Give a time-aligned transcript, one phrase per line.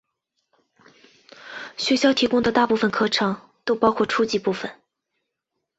[1.77, 4.81] 学校提供的大部分课程都包括初级部分。